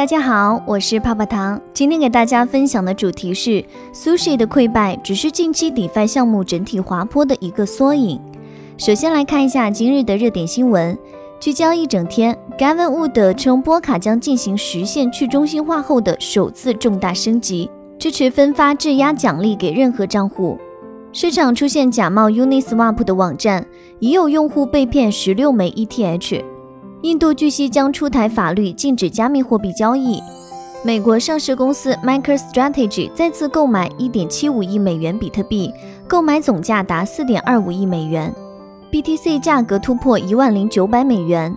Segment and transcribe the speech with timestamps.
[0.00, 1.60] 大家好，我是泡泡糖。
[1.74, 8.18] 今天给大家分享的主题是：Sushi 的溃败只是近期 DeFi 项目整体滑坡的一个缩影。
[8.78, 10.98] 首先来看一下今日的热点新闻。
[11.38, 20.56] 聚焦一整天，Gavin Wood 称波卡将进行实现去中心化后的首次重大升级，支持分发质押奖励给任何账户。
[21.12, 23.66] 市场出现假冒 Uniswap 的网站，
[23.98, 26.42] 已有用户被骗十六枚 ETH。
[27.02, 30.22] 印度据悉将出台法律禁止加密货币交易。
[30.84, 35.72] 美国上市公司 MicroStrategy 再次购买1.75亿美元比特币，
[36.06, 38.34] 购买总价达4.25亿美元。
[38.92, 41.56] BTC 价格突破一万零九百美元。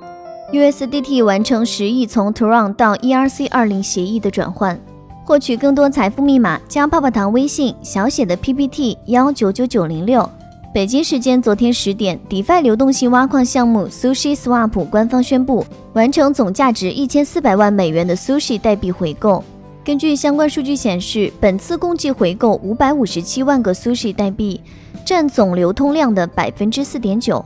[0.53, 4.79] USDT 完成十亿从 Tron 到 ERC20 协议的转换。
[5.25, 10.29] 获取更多财富密码，加泡泡糖微信小写的 PPT 幺九九九零六。
[10.73, 15.63] 北京时间昨天十点，DeFi 流动性挖矿项目 Sushi Swap 官方宣布
[15.93, 19.43] 完成总价值一千四百万美元的 Sushi 代币回购。
[19.85, 24.59] 根据相关数据显示，本次共计回购五百五十七万个 Sushi 代币，
[25.05, 27.45] 占总流通量的百分之四点九。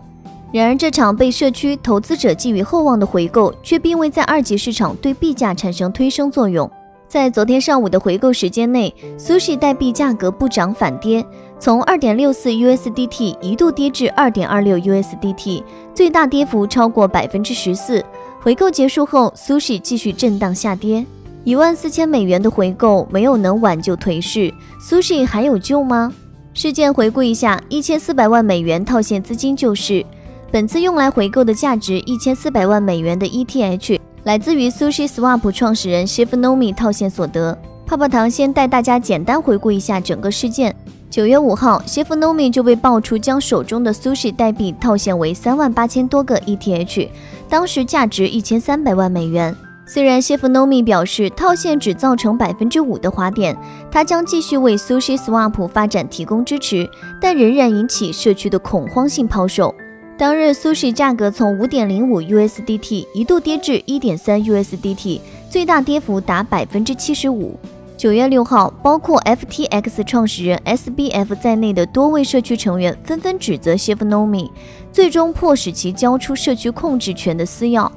[0.54, 6.72] 然而，这场被社区投资者寄予厚望的回购，却并未在二级市场对币价产生推升作用。
[7.08, 11.26] 在昨天上午的回购时间内，Sushi 代币价格不涨反跌，
[11.58, 15.64] 从二点六四 USDT 一度跌至二点二六 USDT，
[15.94, 18.04] 最大跌幅超过百分之十四。
[18.42, 21.06] 回购结束后，Sushi 继续震荡下跌。
[21.46, 26.14] 一万四千美元的回购没有能挽救颓势，Sushi 还有救吗？
[26.54, 30.06] 事件回顾一下，一千四百万美元套现资金就是，
[30.52, 33.98] 本次用来回购的价值一千四百万美元的 ETH。
[34.28, 37.58] 来自于 Sushi Swap 创始人 Shift Nomi 套现所得。
[37.86, 40.76] 泡泡糖先带大家简单回顾一下整个事件。
[41.10, 47.08] 九月五号，Shift Nomi 就被爆出将手中的 Sushi 代币套现为三万八千多个 ETH，
[47.48, 49.56] 当时价值一千三百万美元。
[49.86, 53.56] 虽然 Shift Nomi 表示套现只造成百分之五的滑点，
[53.90, 56.86] 他将继续为 Sushi Swap 发展提供支持，
[57.22, 59.74] 但仍然引起社区的恐慌性抛售。
[60.18, 67.56] 当日，Sushi 价格从五点零五 USDT 一度跌至一点三 USDT，最大跌幅达百分之七十五。
[67.96, 74.50] 九月六号，包括 FTX 创始人 SBF 在内的多位社区成员纷纷指责 Shifnomi，
[74.92, 77.88] 最终迫使其交出社区控制权的私钥。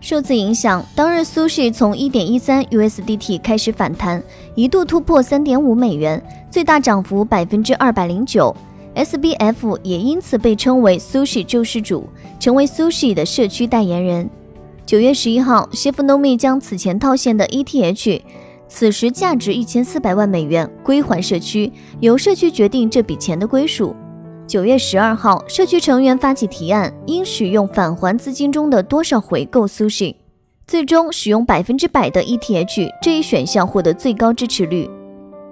[0.00, 4.20] 受此影响，当日 Sushi 从一点一三 USDT 开始反弹，
[4.56, 6.20] 一度突破三点五美元，
[6.50, 8.52] 最大涨幅百分之二百零九。
[8.94, 12.08] SBF 也因此被称为 Sushi 救世主，
[12.38, 14.28] 成为 Sushi 的社区代言人。
[14.84, 18.20] 九月十一号，Shifnomi 将此前套现的 ETH，
[18.66, 23.94] 此时价值一千四百万美元归还社区，由社区决定这笔钱的归属。
[24.46, 30.16] 九月十二号，社区成员发起提案，应使用返还资金中的多少回购 Sushi，
[30.66, 34.90] 最终使用百分之百的 ETH 这一选项获得最高支持率。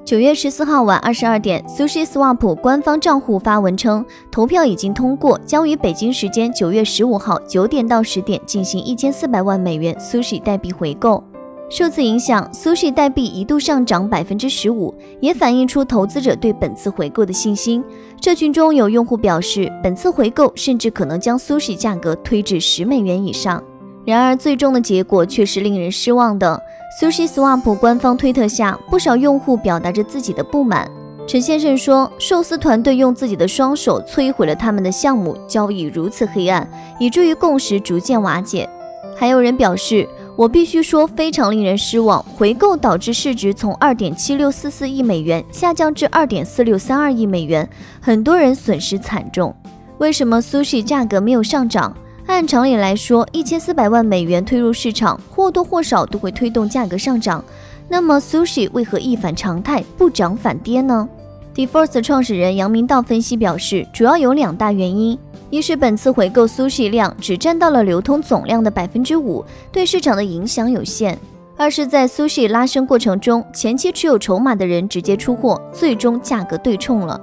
[0.08, 11.22] 九月十四号晚二十二点，Sushi Swap 官方账户发文称，投票已经通过，将于北京时间九月十五号九点到十点进行一千四百万美元 Sushi 代币回购。
[11.68, 17.84] 受此影响，Sushi 代币一度上涨百分之十五，也反映出投资者对本次回购的信心。
[18.18, 23.62] 社群中有用户表示，本次回购甚至可能将 Sushi 价格推至十美元以上。
[24.08, 26.62] 然而，最终的结果却是令人失望的。
[26.98, 30.90] Sushi Swap 官方推特下，不少用户表达着自己的不满。
[31.26, 36.66] 陈先生说：“寿司团队用自己的双手摧毁了他们的项目，交易如此黑暗，
[36.98, 38.66] 以至于共识逐渐瓦解。”
[39.14, 42.24] 还有人表示：“我必须说，非常令人失望。
[42.34, 47.68] 回购导致市值从二点七六四四亿美元下降至二点四六三二亿美元，
[48.00, 49.54] 很多人损失惨重。
[49.98, 51.94] 为什么 Sushi 价格没有上涨？”
[52.28, 57.42] 按常理来说，一千四百万美元推入市场，或多或少都会推动价格上涨。
[57.88, 61.08] 那么，Sushi 为何一反常态，不涨反跌呢
[61.54, 65.18] ？Deforce 创始人杨明道分析表示，主要有两大原因：
[65.48, 71.14] 一是本次回购 Sushi 量只占到了流通总量的百分之五，对市场的影响有限；
[71.56, 77.18] 二是，在 Sushi 拉升过程中，前期持有筹码的人直接出货，最终价格对冲了。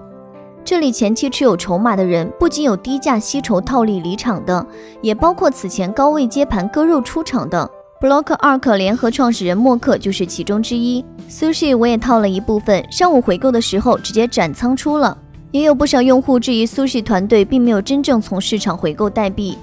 [0.65, 4.65] 这里前期持有筹码的人，不仅有低价吸筹套利离场的，
[4.99, 7.69] 也包括此前高位接盘割肉出场的。
[8.01, 11.05] Block Arc 联合创始人默克就是其中之一。
[11.29, 15.15] Sushi 我也套了一部分，上午回购的时候直接斩仓出了。
[15.51, 19.55] 也有不少用户质疑 Sushi 团队并没有真正从市场回购代币。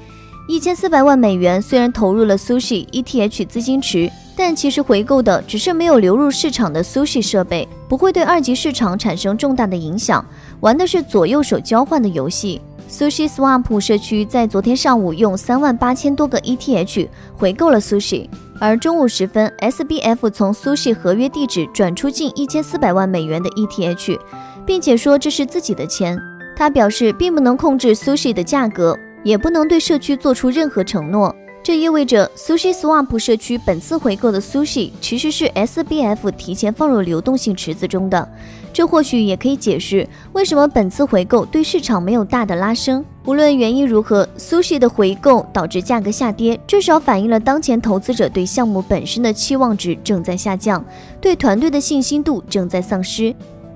[0.46, 4.08] 一千四百万美元虽然投入了 Sushi ETH 资金池。
[4.34, 10.24] 但其实回购的只是没有流入市场的 Sushi 设备，不会对二级市场产生重大的影响。
[10.60, 12.60] 玩的是左右手交换的游戏。
[12.90, 24.18] Sushi Swap 社区在昨天上午用三万八千多个 ETH 回购了 Sushi，而中午时分，SBF 从 Sushi 合约地址转出近一千四百万美元的 ETH，
[24.66, 26.18] 并且说这是自己的钱。
[26.54, 31.34] 他表示并不能控制 Sushi 的价格，也不能对社区做出任何承诺。
[31.64, 38.28] 这意味着 Sushi Swap 社区本次回购的 Sushi 其实是 SBF 提前放入流动性池子中的。
[38.72, 43.04] 这或许也可以解释为什么本次回购对市场没有大的拉升。
[43.26, 50.84] 无论原因如何，Sushi 的回购导致价格下跌，至少反映了当前投资者对项目本身的期望值正在下降，
[51.20, 53.32] 对团队的信心度正在丧失。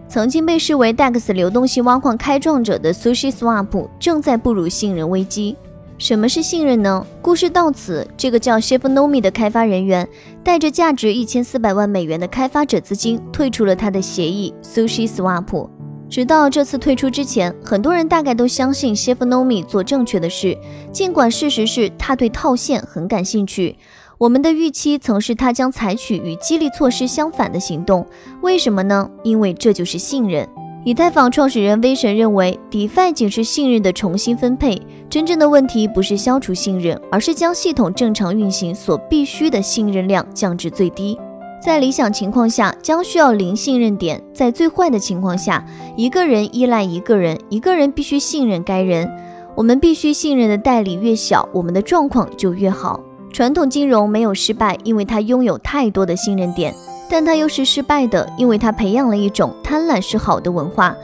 [0.08, 5.56] 曾经被视为 DEX 流动性挖矿开创者的 Sushi Swap 正在步入信任危机。
[5.98, 7.04] 什么是信任呢？
[7.22, 10.06] 故事到此，这个叫 Chef Nomi 的开发人员
[10.44, 15.70] 带着价值一千四百万美元的开发者资金退出了他的协议 Sushi Swap。
[16.10, 20.56] 直到这次退出之前，很多人大概都相信 Chef Nomi 做正确的事，
[20.92, 23.76] 尽管事实是他对套现很感兴趣。
[24.18, 28.06] 我们的预期曾是他将采取与激励措施相反的行动。
[28.42, 29.10] 为什么呢？
[29.22, 30.46] 因为这就是信任。
[30.86, 34.80] 以太坊创始人威神认为，DeFi 仅是信任的重新分配。
[35.10, 41.18] 真正的问题不是消除信任，而是将系统正常运行所必须的信任量降至最低。
[41.60, 45.66] 在理想情况下，将需要零信任点；在最坏的情况下，
[45.96, 49.10] 一个人依赖一个人，一个人必须信任该人。
[49.56, 53.00] 我们必须信任的代理越小，我们的状况就越好。
[53.32, 56.72] 传统金融没有失败，因为它拥有太多的信任点。
[57.08, 60.94] 但它又是失败的，因为它培养了一种贪婪是好的文化。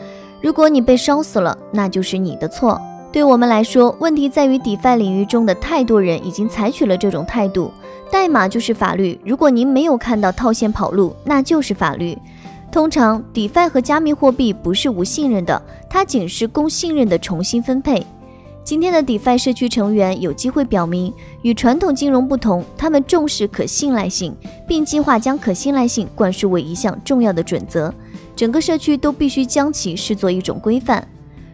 [0.40, 2.80] 如果你被烧死了，那就是你的错。
[3.12, 7.70] 对我们来说，问题在于 DeFi 领域中的太多人已经采取了这种态度。
[8.10, 12.16] 代码就是法律，如果您没有看到套现跑路，那就是法律。
[12.70, 18.06] 通常，DeFi 和加密货币不是无信任的，它仅是供信任的重新分配。
[18.64, 21.12] 今天的 DeFi 社区成员有机会表明，
[21.42, 24.34] 与传统金融不同，他们重视可信赖性，
[24.68, 27.92] 并计划将可信赖性灌输为一项重要的准则。
[28.36, 31.06] 整个社区都必须将其视作一种规范。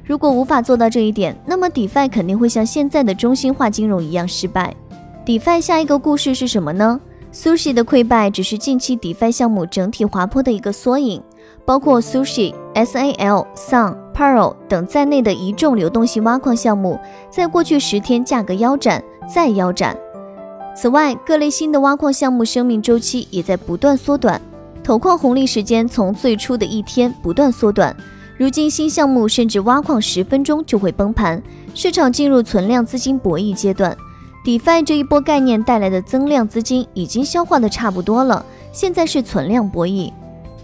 [0.04, 4.76] 如果无法做到这一点，那么 DeFi 肯定会像现在的中心化金融一样失败。
[5.24, 7.00] DeFi 下一个故事是什么呢
[7.32, 11.22] ？Sushi 的溃败只是近期 DeFi 项目整体滑坡的一个缩影，
[11.64, 12.54] 包括 Sushi、
[12.84, 13.96] SAL、Sun。
[14.14, 16.98] Pearl 等在内的一众流动性挖矿项目，
[17.30, 19.00] 在过去十天价格腰斩
[19.32, 19.96] 再腰斩。
[20.74, 24.40] 此外，各类新的挖矿项目生命周期也在不断缩短，
[24.82, 27.96] 投矿红利时间从最初的一天不断缩短。
[28.36, 31.40] 如今，新项目甚至挖矿十分钟就会崩盘，
[31.76, 33.96] 市场进入存量资金博弈阶段。
[34.44, 40.12] DeFi 这一波概念带来的增量资金已经消化的差不多了，现在是存量博弈。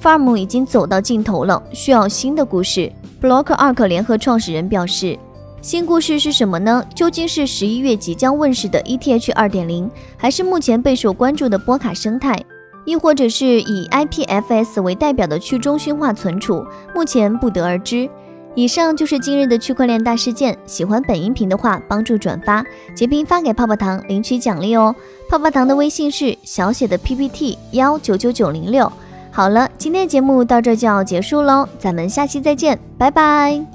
[0.05, 2.93] Farm 已经走到尽头了，需要新的故事。
[3.23, 5.19] Block Arc 联合创始人表示，
[5.63, 6.85] 新故事是什么呢？
[6.95, 12.39] 究竟是十一月即将问世的 ETH 二点零，还是目前备受关注的波卡生态，
[12.85, 16.63] 亦或者是以 IPFS 为代表的去中心化存储？
[16.95, 18.07] 目前不得而知。
[18.55, 20.55] 以上就是今日的区块链大事件。
[20.67, 22.63] 喜欢本音频的话，帮助转发
[22.95, 24.95] 截屏发给泡泡糖领取奖励哦。
[25.31, 28.93] 泡泡糖的微信是小写的 PPT 幺九九九零六。
[29.35, 33.75] 好了，今天的节目到这就要结束喽，咱们下期再见，拜拜。